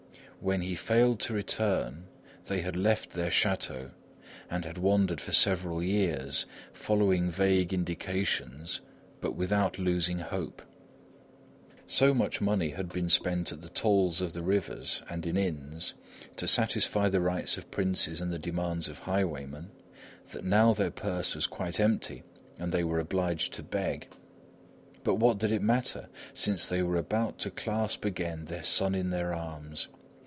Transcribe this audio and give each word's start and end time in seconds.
When 0.43 0.61
he 0.61 0.73
failed 0.73 1.19
to 1.19 1.35
return, 1.35 2.05
they 2.45 2.61
had 2.61 2.75
left 2.75 3.11
their 3.11 3.29
château; 3.29 3.91
and 4.49 4.65
had 4.65 4.79
wandered 4.79 5.21
for 5.21 5.33
several 5.33 5.83
years, 5.83 6.47
following 6.73 7.29
vague 7.29 7.71
indications 7.75 8.81
but 9.19 9.35
without 9.35 9.77
losing 9.77 10.17
hope. 10.17 10.63
So 11.85 12.15
much 12.15 12.41
money 12.41 12.69
had 12.71 12.89
been 12.89 13.07
spent 13.07 13.51
at 13.51 13.61
the 13.61 13.69
tolls 13.69 14.19
of 14.19 14.33
the 14.33 14.41
rivers 14.41 15.03
and 15.07 15.27
in 15.27 15.37
inns, 15.37 15.93
to 16.37 16.47
satisfy 16.47 17.07
the 17.07 17.21
rights 17.21 17.55
of 17.59 17.69
princes 17.69 18.19
and 18.19 18.33
the 18.33 18.39
demands 18.39 18.87
of 18.89 18.97
highwaymen, 18.97 19.69
that 20.31 20.43
now 20.43 20.73
their 20.73 20.89
purse 20.89 21.35
was 21.35 21.45
quite 21.45 21.79
empty 21.79 22.23
and 22.57 22.71
they 22.71 22.83
were 22.83 22.97
obliged 22.99 23.53
to 23.53 23.61
beg. 23.61 24.07
But 25.03 25.19
what 25.19 25.37
did 25.37 25.51
it 25.51 25.61
matter, 25.61 26.09
since 26.33 26.65
they 26.65 26.81
were 26.81 26.97
about 26.97 27.37
to 27.41 27.51
clasp 27.51 28.03
again 28.05 28.45
their 28.45 28.63
son 28.63 28.95
in 28.95 29.11
their 29.11 29.35
arms? 29.35 29.87